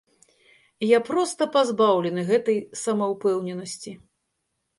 [0.91, 3.97] Я проста пазбаўлены гэтай самаўпэўненасці.